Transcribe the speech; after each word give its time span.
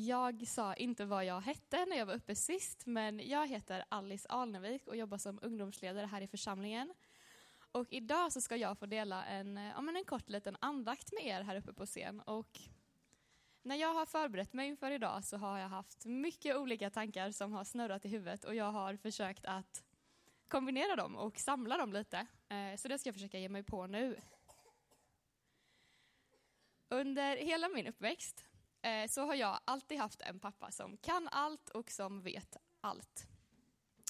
Jag 0.00 0.48
sa 0.48 0.74
inte 0.74 1.04
vad 1.04 1.24
jag 1.24 1.40
hette 1.40 1.86
när 1.86 1.96
jag 1.96 2.06
var 2.06 2.14
uppe 2.14 2.34
sist, 2.34 2.86
men 2.86 3.28
jag 3.28 3.46
heter 3.46 3.84
Alice 3.88 4.28
Alnevik 4.28 4.86
och 4.86 4.96
jobbar 4.96 5.18
som 5.18 5.38
ungdomsledare 5.42 6.06
här 6.06 6.20
i 6.20 6.28
församlingen. 6.28 6.94
Och 7.72 7.86
idag 7.90 8.32
så 8.32 8.40
ska 8.40 8.56
jag 8.56 8.78
få 8.78 8.86
dela 8.86 9.24
en, 9.24 9.56
ja, 9.56 9.80
men 9.80 9.96
en 9.96 10.04
kort 10.04 10.28
liten 10.28 10.56
andakt 10.60 11.12
med 11.12 11.26
er 11.26 11.42
här 11.42 11.56
uppe 11.56 11.72
på 11.72 11.86
scen. 11.86 12.20
Och 12.20 12.60
när 13.62 13.76
jag 13.76 13.94
har 13.94 14.06
förberett 14.06 14.52
mig 14.52 14.68
inför 14.68 14.90
idag 14.90 15.24
så 15.24 15.36
har 15.36 15.58
jag 15.58 15.68
haft 15.68 16.06
mycket 16.06 16.56
olika 16.56 16.90
tankar 16.90 17.30
som 17.30 17.52
har 17.52 17.64
snurrat 17.64 18.04
i 18.04 18.08
huvudet 18.08 18.44
och 18.44 18.54
jag 18.54 18.72
har 18.72 18.96
försökt 18.96 19.44
att 19.44 19.84
kombinera 20.48 20.96
dem 20.96 21.16
och 21.16 21.38
samla 21.38 21.76
dem 21.76 21.92
lite. 21.92 22.26
Eh, 22.48 22.76
så 22.76 22.88
det 22.88 22.98
ska 22.98 23.08
jag 23.08 23.14
försöka 23.14 23.38
ge 23.38 23.48
mig 23.48 23.62
på 23.62 23.86
nu. 23.86 24.16
Under 26.88 27.36
hela 27.36 27.68
min 27.68 27.86
uppväxt 27.86 28.47
Eh, 28.82 29.08
så 29.08 29.26
har 29.26 29.34
jag 29.34 29.60
alltid 29.64 29.98
haft 29.98 30.20
en 30.20 30.40
pappa 30.40 30.70
som 30.70 30.96
kan 30.96 31.28
allt 31.28 31.68
och 31.68 31.90
som 31.90 32.22
vet 32.22 32.56
allt. 32.80 33.26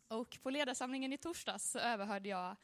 Och 0.08 0.38
på 0.42 0.50
ledarsamlingen 0.50 1.12
i 1.12 1.18
torsdags 1.18 1.70
så 1.70 1.78
överhörde 1.78 2.28
jag 2.28 2.56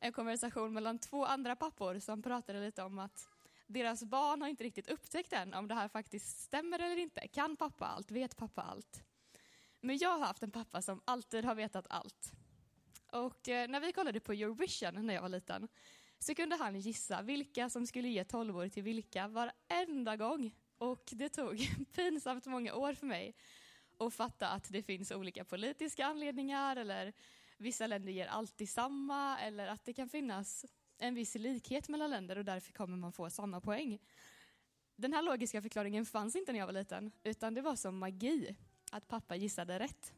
en 0.00 0.12
konversation 0.12 0.72
mellan 0.72 0.98
två 0.98 1.24
andra 1.24 1.56
pappor 1.56 1.98
som 1.98 2.22
pratade 2.22 2.60
lite 2.60 2.82
om 2.82 2.98
att 2.98 3.28
deras 3.66 4.04
barn 4.04 4.42
har 4.42 4.48
inte 4.48 4.64
riktigt 4.64 4.90
upptäckt 4.90 5.32
än 5.32 5.54
om 5.54 5.68
det 5.68 5.74
här 5.74 5.88
faktiskt 5.88 6.40
stämmer 6.40 6.78
eller 6.78 6.96
inte. 6.96 7.28
Kan 7.28 7.56
pappa 7.56 7.86
allt? 7.86 8.10
Vet 8.10 8.36
pappa 8.36 8.62
allt? 8.62 9.04
Men 9.80 9.98
jag 9.98 10.18
har 10.18 10.26
haft 10.26 10.42
en 10.42 10.50
pappa 10.50 10.82
som 10.82 11.00
alltid 11.04 11.44
har 11.44 11.54
vetat 11.54 11.86
allt. 11.90 12.32
Och 13.12 13.48
eh, 13.48 13.68
när 13.68 13.80
vi 13.80 13.92
kollade 13.92 14.20
på 14.20 14.32
Eurovision 14.32 15.06
när 15.06 15.14
jag 15.14 15.22
var 15.22 15.28
liten 15.28 15.68
så 16.18 16.34
kunde 16.34 16.56
han 16.56 16.80
gissa 16.80 17.22
vilka 17.22 17.70
som 17.70 17.86
skulle 17.86 18.08
ge 18.08 18.24
tolvor 18.24 18.68
till 18.68 18.82
vilka 18.82 19.28
varenda 19.28 20.16
gång. 20.16 20.54
Och 20.78 21.08
det 21.12 21.28
tog 21.28 21.68
pinsamt 21.92 22.46
många 22.46 22.74
år 22.74 22.94
för 22.94 23.06
mig 23.06 23.34
att 23.98 24.14
fatta 24.14 24.48
att 24.48 24.68
det 24.72 24.82
finns 24.82 25.10
olika 25.10 25.44
politiska 25.44 26.06
anledningar 26.06 26.76
eller 26.76 27.12
vissa 27.56 27.86
länder 27.86 28.12
ger 28.12 28.26
alltid 28.26 28.68
samma 28.68 29.38
eller 29.40 29.68
att 29.68 29.84
det 29.84 29.92
kan 29.92 30.08
finnas 30.08 30.66
en 30.98 31.14
viss 31.14 31.34
likhet 31.34 31.88
mellan 31.88 32.10
länder 32.10 32.38
och 32.38 32.44
därför 32.44 32.72
kommer 32.72 32.96
man 32.96 33.12
få 33.12 33.30
samma 33.30 33.60
poäng. 33.60 33.98
Den 34.96 35.12
här 35.12 35.22
logiska 35.22 35.62
förklaringen 35.62 36.06
fanns 36.06 36.36
inte 36.36 36.52
när 36.52 36.58
jag 36.58 36.66
var 36.66 36.72
liten, 36.72 37.12
utan 37.22 37.54
det 37.54 37.62
var 37.62 37.76
som 37.76 37.98
magi 37.98 38.56
att 38.90 39.08
pappa 39.08 39.36
gissade 39.36 39.78
rätt. 39.78 40.12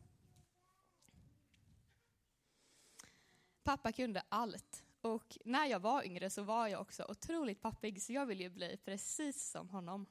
Pappa 3.62 3.93
kunde 3.93 4.22
allt 4.28 4.84
och 5.00 5.38
när 5.44 5.66
jag 5.66 5.81
var 5.81 6.04
yngre 6.06 6.31
så 6.31 6.43
var 6.43 6.69
jag 6.69 6.81
också 6.81 7.04
otroligt 7.09 7.62
pappig 7.62 8.03
så 8.03 8.12
jag 8.12 8.26
ville 8.26 8.43
ju 8.43 8.50
bli 8.50 8.78
precis 8.84 9.50
som 9.50 9.69
honom. 9.69 10.06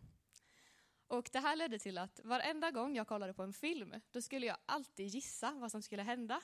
Och 1.09 1.29
det 1.31 1.39
här 1.39 1.55
ledde 1.55 1.79
till 1.79 1.97
att 1.97 2.19
varenda 2.23 2.71
gång 2.71 2.95
jag 2.95 3.07
kollade 3.07 3.33
på 3.33 3.43
en 3.43 3.53
film, 3.53 3.95
då 4.11 4.21
skulle 4.21 4.45
jag 4.45 4.57
alltid 4.65 5.07
gissa 5.07 5.51
vad 5.51 5.71
som 5.71 5.81
skulle 5.81 6.03
hända. 6.03 6.41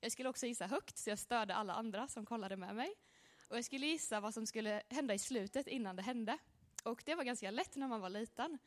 Jag 0.00 0.12
skulle 0.12 0.28
också 0.28 0.46
gissa 0.46 0.66
högt 0.66 0.98
så 0.98 1.10
jag 1.10 1.18
störde 1.18 1.54
alla 1.54 1.74
andra 1.74 2.08
som 2.08 2.26
kollade 2.26 2.56
med 2.56 2.74
mig. 2.76 2.94
Och 3.48 3.56
jag 3.56 3.64
skulle 3.64 3.86
gissa 3.86 4.20
vad 4.20 4.34
som 4.34 4.46
skulle 4.46 4.82
hända 4.88 5.14
i 5.14 5.18
slutet 5.18 5.66
innan 5.66 5.96
det 5.96 6.02
hände. 6.02 6.38
Och 6.84 7.02
det 7.06 7.14
var 7.14 7.24
ganska 7.24 7.50
lätt 7.50 7.76
när 7.76 7.88
man 7.88 8.00
var 8.00 8.10
liten. 8.10 8.58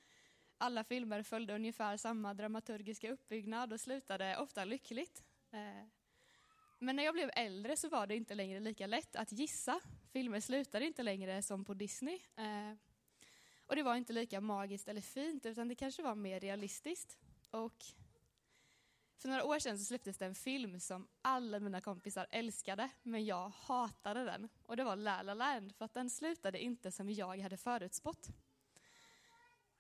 Alla 0.57 0.84
filmer 0.84 1.24
följde 1.24 1.56
ungefär 1.56 1.97
samma 1.97 2.34
dramaturgiska 2.34 3.12
uppbyggnad 3.12 3.73
och 3.73 3.79
slutade 3.79 4.38
ofta 4.38 4.66
lyckligt. 4.66 5.23
Eh, 5.52 5.88
men 6.79 6.96
när 6.96 7.03
jag 7.03 7.13
blev 7.13 7.29
äldre 7.34 7.78
så 7.78 7.90
var 7.90 8.08
det 8.08 8.16
inte 8.16 8.35
längre 8.35 8.59
lika 8.59 8.88
lätt 8.88 9.16
att 9.16 9.31
gissa. 9.31 9.79
Filmer 10.13 10.40
slutade 10.40 10.85
inte 10.85 11.03
längre 11.03 11.41
som 11.41 11.66
på 11.66 11.73
Disney. 11.73 12.19
Eh, 12.35 12.73
och 13.72 13.78
det 13.78 13.84
var 13.84 13.96
inte 13.96 14.14
lika 14.14 14.42
magiskt 14.42 14.88
eller 14.88 15.02
fint, 15.02 15.46
utan 15.46 15.68
det 15.68 15.76
kanske 15.76 16.04
var 16.04 16.16
mer 16.16 16.40
realistiskt. 16.40 17.18
Och 17.52 17.86
för 19.18 19.30
några 19.30 19.44
år 19.44 19.59
sedan 19.59 19.80
så 19.80 19.86
släpptes 19.86 20.18
det 20.18 20.26
en 20.26 20.36
film 20.36 20.80
som 20.80 21.08
alla 21.22 21.59
mina 21.59 21.82
kompisar 21.82 22.28
älskade, 22.32 22.90
men 23.04 23.26
jag 23.26 23.50
hatade 23.50 24.24
den. 24.24 24.50
Och 24.64 24.78
det 24.78 24.84
var 24.84 24.96
La 24.96 25.22
La 25.22 25.34
Land, 25.34 25.76
för 25.76 25.86
att 25.86 25.94
den 25.94 26.09
slutade 26.09 26.59
inte 26.59 26.92
som 26.92 27.09
jag 27.09 27.40
hade 27.40 27.58
förutspått. 27.58 28.28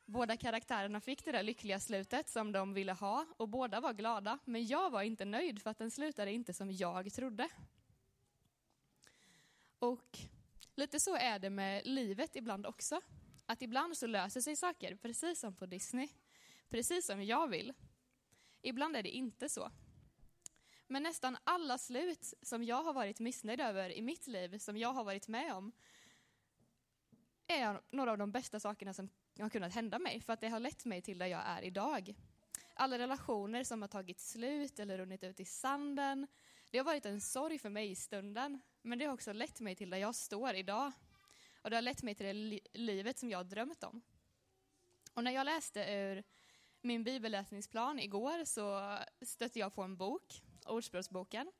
Båda 0.05 0.37
karaktärerna 0.37 1.01
fick 1.01 1.25
det 1.25 1.31
där 1.31 1.43
lyckliga 1.43 1.79
slutet 1.79 2.29
som 2.29 2.51
de 2.51 2.73
ville 2.73 2.93
ha 2.93 3.25
och 3.37 3.49
båda 3.49 3.81
var 3.81 3.93
glada, 3.93 4.39
men 4.45 4.65
jag 4.65 4.89
var 4.89 5.01
inte 5.01 5.25
nöjd 5.25 5.61
för 5.61 5.69
att 5.69 5.77
den 5.77 5.91
slutade 5.91 6.31
inte 6.31 6.53
som 6.53 6.71
jag 6.71 7.13
trodde. 7.13 7.49
Och 9.79 10.19
lite 10.75 10.99
så 10.99 11.15
är 11.15 11.39
det 11.39 11.49
med 11.49 11.81
livet 11.85 12.35
ibland 12.35 12.65
också. 12.65 13.01
Att 13.51 13.61
ibland 13.61 13.97
så 13.97 14.07
löser 14.07 14.41
sig 14.41 14.55
saker 14.55 14.95
precis 14.95 15.39
som 15.39 15.55
på 15.55 15.65
Disney, 15.65 16.09
precis 16.69 17.05
som 17.05 17.23
jag 17.23 17.47
vill. 17.47 17.73
Ibland 18.61 18.95
är 18.95 19.03
det 19.03 19.09
inte 19.09 19.49
så. 19.49 19.71
Men 20.87 21.03
nästan 21.03 21.37
alla 21.43 21.77
slut 21.77 22.33
som 22.41 22.63
jag 22.63 22.83
har 22.83 22.93
varit 22.93 23.19
missnöjd 23.19 23.61
över 23.61 23.89
i 23.89 24.01
mitt 24.01 24.27
liv, 24.27 24.57
som 24.57 24.77
jag 24.77 24.93
har 24.93 25.03
varit 25.03 25.27
med 25.27 25.53
om, 25.53 25.71
är 27.47 27.81
några 27.89 28.11
av 28.11 28.17
de 28.17 28.31
bästa 28.31 28.59
sakerna 28.59 28.93
som 28.93 29.09
har 29.39 29.49
kunnat 29.49 29.75
hända 29.75 29.99
mig, 29.99 30.21
för 30.21 30.33
att 30.33 30.41
det 30.41 30.49
har 30.49 30.59
lett 30.59 30.85
mig 30.85 31.01
till 31.01 31.17
där 31.17 31.27
jag 31.27 31.41
är 31.45 31.61
idag. 31.61 32.15
Alla 32.73 32.97
relationer 32.97 33.63
som 33.63 33.81
har 33.81 33.89
tagit 33.89 34.19
slut 34.19 34.79
eller 34.79 34.97
runnit 34.97 35.23
ut 35.23 35.39
i 35.39 35.45
sanden, 35.45 36.27
det 36.69 36.77
har 36.77 36.85
varit 36.85 37.05
en 37.05 37.21
sorg 37.21 37.59
för 37.59 37.69
mig 37.69 37.91
i 37.91 37.95
stunden, 37.95 38.61
men 38.81 38.99
det 38.99 39.05
har 39.05 39.13
också 39.13 39.33
lett 39.33 39.59
mig 39.59 39.75
till 39.75 39.89
där 39.89 39.97
jag 39.97 40.15
står 40.15 40.53
idag. 40.53 40.91
Och 41.61 41.69
det 41.69 41.77
har 41.77 41.81
lett 41.81 42.03
mig 42.03 42.15
till 42.15 42.25
det 42.25 42.33
li 42.33 42.59
livet 42.73 43.19
som 43.19 43.29
jag 43.29 43.39
har 43.39 43.43
drömt 43.43 43.83
om. 43.83 44.01
Och 45.13 45.23
när 45.23 45.31
jag 45.31 45.45
läste 45.45 45.93
ur 45.93 46.23
min 46.81 47.03
bibelläsningsplan 47.03 47.99
igår 47.99 48.45
så 48.45 48.97
stötte 49.21 49.59
jag 49.59 49.73
på 49.73 49.81
en 49.81 49.97
bok, 49.97 50.43
Ordspråksboken. 50.65 51.51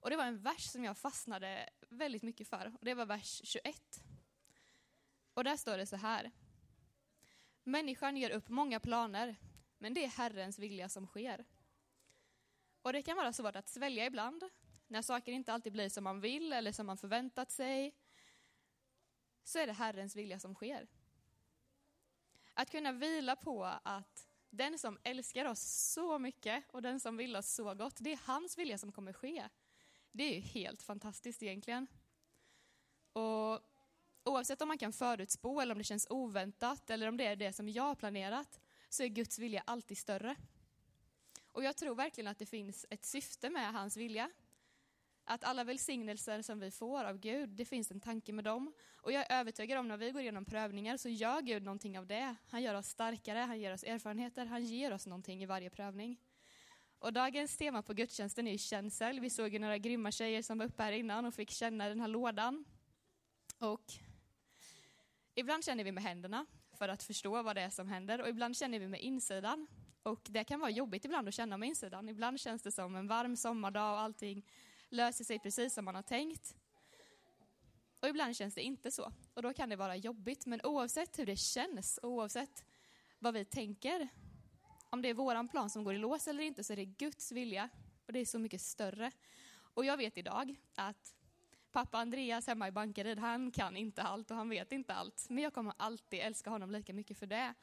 Och 0.00 0.10
det 0.10 0.16
var 0.16 0.24
en 0.24 0.42
vers 0.42 0.64
som 0.64 0.84
jag 0.84 0.98
fastnade 0.98 1.70
väldigt 1.88 2.22
mycket 2.22 2.48
för. 2.48 2.72
Och 2.78 2.84
det 2.84 2.94
var 2.94 3.06
vers 3.06 3.40
21. 3.44 4.02
Och 5.34 5.44
där 5.44 5.56
står 5.56 5.78
det 5.78 5.86
så 5.86 5.96
här. 5.96 6.30
Människan 7.62 8.16
gör 8.16 8.30
upp 8.30 8.48
många 8.48 8.80
planer, 8.80 9.36
men 9.78 9.94
det 9.94 10.04
är 10.04 10.08
Herrens 10.08 10.58
vilja 10.58 10.88
som 10.88 11.06
sker. 11.06 11.44
Och 12.82 12.92
det 12.92 13.02
kan 13.02 13.16
vara 13.16 13.32
svårt 13.32 13.56
att 13.56 13.68
svälja 13.68 14.06
ibland, 14.06 14.44
när 14.86 15.02
saker 15.02 15.32
inte 15.32 15.52
alltid 15.52 15.72
blir 15.72 15.88
som 15.88 16.04
man 16.04 16.20
vill 16.20 16.52
eller 16.52 16.72
som 16.72 16.86
man 16.86 16.96
förväntat 16.96 17.50
sig. 17.50 17.94
Så 19.46 19.58
är 19.58 19.66
det 19.66 19.72
Herrens 19.72 20.16
vilja 20.16 20.38
som 20.38 20.54
sker. 20.54 20.86
Att 22.54 22.70
kunna 22.70 22.92
vila 22.92 23.36
på 23.36 23.64
att 23.82 24.28
den 24.50 24.78
som 24.78 24.98
älskar 25.02 25.44
oss 25.44 25.60
så 25.92 26.18
mycket 26.18 26.64
och 26.70 26.82
den 26.82 27.00
som 27.00 27.16
vill 27.16 27.36
oss 27.36 27.54
så 27.54 27.74
gott, 27.74 27.96
det 27.98 28.12
är 28.12 28.20
hans 28.24 28.58
vilja 28.58 28.78
som 28.78 28.92
kommer 28.92 29.12
ske. 29.12 29.48
Det 30.12 30.24
är 30.24 30.34
ju 30.34 30.40
helt 30.40 30.82
fantastiskt 30.82 31.42
egentligen. 31.42 31.86
Och 33.12 33.60
oavsett 34.24 34.62
om 34.62 34.68
man 34.68 34.78
kan 34.78 34.92
förutspå 34.92 35.60
eller 35.60 35.74
om 35.74 35.78
det 35.78 35.84
känns 35.84 36.06
oväntat 36.10 36.90
eller 36.90 37.08
om 37.08 37.16
det 37.16 37.26
är 37.26 37.36
det 37.36 37.52
som 37.52 37.68
jag 37.68 37.82
har 37.82 37.94
planerat, 37.94 38.60
så 38.88 39.02
är 39.02 39.08
Guds 39.08 39.38
vilja 39.38 39.62
alltid 39.66 39.98
större. 39.98 40.36
Och 41.52 41.64
jag 41.64 41.76
tror 41.76 41.94
verkligen 41.94 42.28
att 42.28 42.38
det 42.38 42.46
finns 42.46 42.86
ett 42.90 43.04
syfte 43.04 43.50
med 43.50 43.72
hans 43.72 43.96
vilja. 43.96 44.30
Att 45.28 45.44
alla 45.44 45.64
välsignelser 45.64 46.42
som 46.42 46.60
vi 46.60 46.70
får 46.70 47.04
av 47.04 47.18
Gud, 47.18 47.48
det 47.48 47.64
finns 47.64 47.90
en 47.90 48.00
tanke 48.00 48.32
med 48.32 48.44
dem. 48.44 48.72
Och 48.96 49.12
jag 49.12 49.30
är 49.30 49.40
övertygad 49.40 49.78
om 49.78 49.88
när 49.88 49.96
vi 49.96 50.10
går 50.10 50.22
igenom 50.22 50.44
prövningar 50.44 50.96
så 50.96 51.08
gör 51.08 51.40
Gud 51.40 51.62
någonting 51.62 51.98
av 51.98 52.06
det. 52.06 52.36
Han 52.48 52.62
gör 52.62 52.74
oss 52.74 52.86
starkare, 52.86 53.38
han 53.38 53.60
ger 53.60 53.72
oss 53.72 53.84
erfarenheter, 53.84 54.46
han 54.46 54.64
ger 54.64 54.92
oss 54.92 55.06
någonting 55.06 55.42
i 55.42 55.46
varje 55.46 55.70
prövning. 55.70 56.20
Och 56.98 57.12
dagens 57.12 57.56
tema 57.56 57.82
på 57.82 57.94
gudstjänsten 57.94 58.46
är 58.46 58.52
ju 58.52 58.58
känsel. 58.58 59.20
Vi 59.20 59.30
såg 59.30 59.52
ju 59.52 59.58
några 59.58 59.78
grymma 59.78 60.12
tjejer 60.12 60.42
som 60.42 60.58
var 60.58 60.66
uppe 60.66 60.82
här 60.82 60.92
innan 60.92 61.24
och 61.24 61.34
fick 61.34 61.50
känna 61.50 61.88
den 61.88 62.00
här 62.00 62.08
lådan. 62.08 62.64
Och 63.58 63.92
ibland 65.34 65.64
känner 65.64 65.84
vi 65.84 65.92
med 65.92 66.02
händerna 66.02 66.46
för 66.72 66.88
att 66.88 67.02
förstå 67.02 67.42
vad 67.42 67.56
det 67.56 67.62
är 67.62 67.70
som 67.70 67.88
händer 67.88 68.20
och 68.20 68.28
ibland 68.28 68.56
känner 68.56 68.78
vi 68.78 68.88
med 68.88 69.00
insidan. 69.00 69.66
Och 70.02 70.26
det 70.30 70.44
kan 70.44 70.60
vara 70.60 70.70
jobbigt 70.70 71.04
ibland 71.04 71.28
att 71.28 71.34
känna 71.34 71.56
med 71.56 71.68
insidan. 71.68 72.08
Ibland 72.08 72.40
känns 72.40 72.62
det 72.62 72.72
som 72.72 72.96
en 72.96 73.06
varm 73.06 73.36
sommardag 73.36 73.92
och 73.92 74.00
allting 74.00 74.46
löser 74.88 75.24
sig 75.24 75.38
precis 75.38 75.74
som 75.74 75.84
man 75.84 75.94
har 75.94 76.02
tänkt. 76.02 76.56
Och 78.02 78.08
ibland 78.08 78.36
känns 78.36 78.54
det 78.54 78.62
inte 78.62 78.90
så. 78.90 79.12
Och 79.34 79.42
då 79.42 79.52
kan 79.52 79.68
det 79.68 79.76
vara 79.76 79.96
jobbigt. 79.96 80.46
Men 80.46 80.60
oavsett 80.64 81.18
hur 81.18 81.26
det 81.26 81.36
känns, 81.36 81.98
oavsett 82.02 82.64
vad 83.18 83.34
vi 83.34 83.44
tänker, 83.44 84.08
om 84.90 85.02
det 85.02 85.08
är 85.08 85.14
våran 85.14 85.48
plan 85.48 85.70
som 85.70 85.84
går 85.84 85.94
i 85.94 85.98
lås 85.98 86.28
eller 86.28 86.42
inte, 86.42 86.64
så 86.64 86.72
är 86.72 86.76
det 86.76 86.84
Guds 86.84 87.32
vilja. 87.32 87.68
Och 88.06 88.12
det 88.12 88.18
är 88.18 88.24
så 88.24 88.38
mycket 88.38 88.60
större. 88.60 89.10
Och 89.74 89.84
jag 89.84 89.96
vet 89.96 90.18
idag 90.18 90.56
att 90.74 91.14
pappa 91.72 91.98
Andreas 91.98 92.46
hemma 92.46 92.68
i 92.68 92.70
Bankaryd, 92.70 93.18
han 93.18 93.50
kan 93.50 93.76
inte 93.76 94.02
allt 94.02 94.30
och 94.30 94.36
han 94.36 94.48
vet 94.48 94.72
inte 94.72 94.94
allt. 94.94 95.26
Men 95.28 95.44
jag 95.44 95.54
kommer 95.54 95.74
alltid 95.76 96.20
älska 96.20 96.50
honom 96.50 96.70
lika 96.70 96.92
mycket 96.92 97.18
för 97.18 97.26
det. 97.26 97.54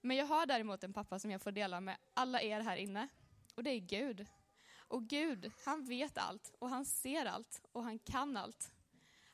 Men 0.00 0.16
jag 0.16 0.26
har 0.26 0.46
däremot 0.46 0.84
en 0.84 0.92
pappa 0.92 1.18
som 1.18 1.30
jag 1.30 1.42
får 1.42 1.52
dela 1.52 1.80
med 1.80 1.96
alla 2.14 2.42
er 2.42 2.60
här 2.60 2.76
inne. 2.76 3.08
Och 3.54 3.62
det 3.62 3.70
är 3.70 3.78
Gud. 3.78 4.26
Och 4.88 5.08
Gud, 5.08 5.52
han 5.64 5.84
vet 5.84 6.18
allt 6.18 6.52
och 6.58 6.68
han 6.68 6.84
ser 6.84 7.26
allt 7.26 7.62
och 7.72 7.84
han 7.84 7.98
kan 7.98 8.36
allt. 8.36 8.72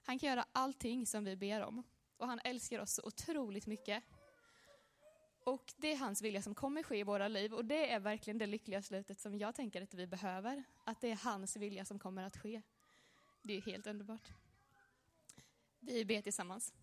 Han 0.05 0.19
kan 0.19 0.29
göra 0.29 0.47
allting 0.53 1.07
som 1.07 1.25
vi 1.25 1.37
ber 1.37 1.63
om 1.63 1.83
och 2.17 2.27
han 2.27 2.41
älskar 2.45 2.79
oss 2.81 2.95
så 2.95 3.03
otroligt 3.03 3.67
mycket. 3.67 4.05
Och 5.45 5.75
det 5.77 5.93
är 5.93 5.97
hans 5.97 6.23
vilja 6.23 6.43
som 6.43 6.55
kommer 6.55 6.83
ske 6.83 6.97
i 6.97 7.03
våra 7.03 7.29
liv 7.29 7.55
och 7.55 7.65
det 7.65 7.91
är 7.91 8.01
verkligen 8.01 8.39
det 8.39 8.47
lyckliga 8.47 8.83
slutet 8.83 9.21
som 9.21 9.39
jag 9.39 9.55
tänker 9.55 9.83
att 9.83 9.95
vi 9.95 10.07
behöver. 10.07 10.65
Att 10.85 11.01
det 11.01 11.11
är 11.11 11.17
hans 11.25 11.57
vilja 11.57 11.85
som 11.85 11.99
kommer 11.99 12.25
att 12.25 12.37
ske. 12.37 12.63
Det 13.43 13.57
är 13.57 13.61
helt 13.61 13.87
underbart. 13.87 14.29
Vi 15.81 16.05
ber 16.05 16.23
tillsammans. 16.23 16.75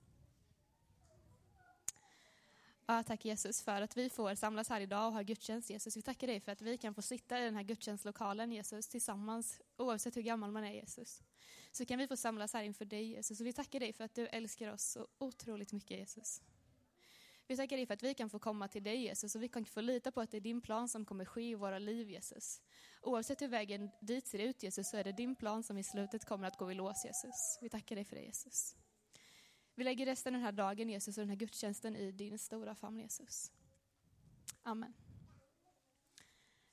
Ja, 2.89 3.03
tack 3.03 3.25
Jesus 3.25 3.62
för 3.62 3.81
att 3.81 3.97
vi 3.97 4.09
får 4.09 4.36
samlas 4.36 4.69
här 4.69 4.81
idag 4.81 5.07
och 5.07 5.13
ha 5.13 5.21
gudstjänst 5.21 5.69
Jesus. 5.69 5.97
Vi 5.97 6.01
tackar 6.01 6.27
dig 6.27 6.39
för 6.39 6.51
att 6.51 6.62
vi 6.62 6.77
kan 6.77 6.94
få 6.94 7.01
sitta 7.01 7.39
i 7.39 7.45
den 7.45 7.56
här 7.56 7.63
gudstjänstlokalen 7.63 8.51
Jesus 8.51 8.88
tillsammans 8.88 9.62
oavsett 9.77 10.18
hur 10.18 10.21
gammal 10.21 10.51
man 10.51 10.63
är 10.63 10.74
Jesus. 10.74 11.24
Så 11.71 11.86
kan 11.86 12.00
vi 12.00 12.07
få 12.07 12.18
samlas 12.18 12.53
här 12.53 12.63
inför 12.63 12.86
dig 12.86 13.03
Jesus. 13.03 13.39
Och 13.39 13.45
vi 13.45 13.53
tackar 13.53 13.80
dig 13.80 13.94
för 13.94 14.03
att 14.03 14.15
du 14.15 14.27
älskar 14.27 14.74
oss 14.74 14.83
så 14.83 15.07
otroligt 15.18 15.71
mycket 15.71 15.97
Jesus. 15.97 16.41
Vi 17.47 17.57
tackar 17.57 17.77
dig 17.77 17.86
för 17.86 17.94
att 17.94 18.03
vi 18.03 18.13
kan 18.13 18.30
få 18.30 18.39
komma 18.39 18.68
till 18.68 18.83
dig 18.83 18.97
Jesus 18.97 19.36
och 19.36 19.44
vi 19.44 19.47
kan 19.50 19.65
få 19.65 19.81
lita 19.81 20.12
på 20.12 20.21
att 20.21 20.31
det 20.31 20.38
är 20.38 20.41
din 20.41 20.62
plan 20.62 20.89
som 20.89 21.06
kommer 21.06 21.25
ske 21.25 21.41
i 21.41 21.56
våra 21.56 21.80
liv 21.80 22.09
Jesus. 22.09 22.62
Oavsett 23.01 23.41
hur 23.41 23.47
vägen 23.47 23.89
dit 24.01 24.27
ser 24.27 24.39
ut 24.39 24.63
Jesus 24.63 24.89
så 24.89 24.97
är 24.97 25.03
det 25.03 25.12
din 25.12 25.36
plan 25.36 25.63
som 25.63 25.77
i 25.77 25.83
slutet 25.83 26.25
kommer 26.25 26.47
att 26.47 26.57
gå 26.57 26.71
i 26.71 26.75
lås 26.75 27.06
Jesus. 27.06 27.59
Vi 27.62 27.69
tackar 27.69 27.95
dig 27.95 28.06
för 28.06 28.15
det 28.15 28.21
Jesus. 28.21 28.75
Vi 29.79 29.85
lägger 29.85 30.05
resten 30.05 30.35
av 30.35 30.39
den 30.39 30.45
här 30.45 30.51
dagen 30.51 30.89
Jesus 30.89 31.17
och 31.17 31.21
den 31.21 31.29
här 31.29 31.35
gudstjänsten 31.35 31.95
i 31.95 32.11
din 32.11 32.39
stora 32.39 32.75
famn 32.75 32.99
Jesus. 32.99 33.51
Amen. 34.63 34.93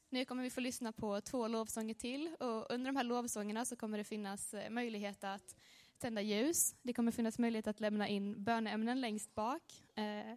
Nu 0.09 0.25
kommer 0.25 0.43
vi 0.43 0.51
få 0.51 0.61
lyssna 0.61 0.93
på 0.93 1.21
två 1.21 1.49
lovsånger 1.49 1.95
till 1.95 2.37
och 2.41 2.71
under 2.71 2.87
de 2.87 2.97
här 2.97 3.05
lovsångerna 3.05 3.65
så 3.65 3.77
kommer 3.77 3.99
det 3.99 4.05
finnas 4.05 4.55
eh, 4.55 4.71
möjlighet 4.71 5.25
att 5.25 5.57
tända 5.99 6.23
ljus. 6.23 6.75
Det 6.83 6.93
kommer 6.93 7.13
finnas 7.13 7.39
möjlighet 7.39 7.67
att 7.67 7.81
lämna 7.81 8.09
in 8.09 8.45
böneämnen 8.45 9.01
längst 9.01 9.35
bak. 9.35 9.85
Eh, 9.95 10.35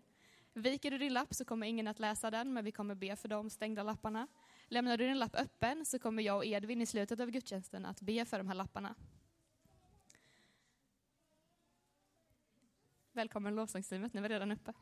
Viker 0.54 0.92
du 0.92 0.98
din 0.98 1.14
lapp 1.14 1.34
så 1.34 1.46
kommer 1.46 1.68
ingen 1.68 1.88
att 1.88 2.00
läsa 2.00 2.32
den, 2.32 2.54
men 2.54 2.66
vi 2.66 2.72
kommer 2.72 2.96
be 2.96 3.16
för 3.16 3.28
de 3.28 3.50
stängda 3.50 3.84
lapparna. 3.84 4.28
Lämnar 4.68 4.98
du 4.98 5.08
din 5.08 5.20
lapp 5.20 5.36
öppen 5.36 5.86
så 5.86 6.00
kommer 6.00 6.24
jag 6.24 6.38
och 6.38 6.46
Edvin 6.46 6.82
i 6.82 6.86
slutet 6.86 7.20
av 7.20 7.32
gudstjänsten 7.32 7.86
att 7.86 8.02
be 8.02 8.26
för 8.26 8.38
de 8.38 8.48
här 8.48 8.56
lapparna. 8.56 8.96
Välkommen 13.20 13.56
lovsångsteamet, 13.56 14.14
ni 14.14 14.22
var 14.22 14.30
redan 14.30 14.52
uppe. 14.52 14.74